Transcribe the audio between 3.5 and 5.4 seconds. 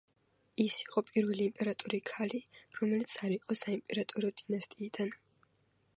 საიმპერატორო დინასტიიდან.